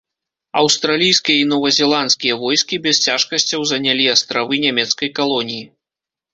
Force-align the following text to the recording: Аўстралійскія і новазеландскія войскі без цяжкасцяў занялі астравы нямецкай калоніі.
Аўстралійскія 0.61 1.37
і 1.41 1.43
новазеландскія 1.51 2.39
войскі 2.45 2.81
без 2.87 3.03
цяжкасцяў 3.05 3.61
занялі 3.75 4.11
астравы 4.17 4.63
нямецкай 4.67 5.09
калоніі. 5.23 5.65